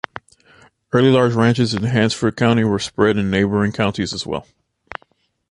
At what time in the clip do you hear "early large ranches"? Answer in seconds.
0.91-1.75